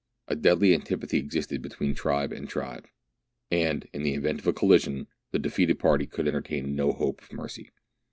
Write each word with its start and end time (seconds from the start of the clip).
A 0.27 0.35
deadly 0.35 0.73
antipathy 0.73 1.19
existed 1.19 1.61
between 1.61 1.93
tribe 1.93 2.31
and 2.31 2.49
tribe, 2.49 2.87
and, 3.51 3.87
in 3.93 4.01
the 4.01 4.15
event 4.15 4.39
of 4.39 4.47
a 4.47 4.51
colli 4.51 4.79
fiion, 4.79 5.05
the 5.29 5.37
defeated 5.37 5.77
party 5.77 6.07
could 6.07 6.27
entertain 6.27 6.75
no 6.75 6.91
hope 6.91 7.21
of 7.21 7.31
mercy. 7.31 7.69